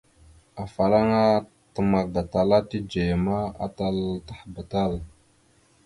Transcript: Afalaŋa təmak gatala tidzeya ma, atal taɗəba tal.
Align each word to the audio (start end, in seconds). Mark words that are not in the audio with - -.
Afalaŋa 0.63 1.23
təmak 1.73 2.07
gatala 2.13 2.57
tidzeya 2.69 3.17
ma, 3.25 3.37
atal 3.65 3.97
taɗəba 4.27 4.61
tal. 4.71 4.93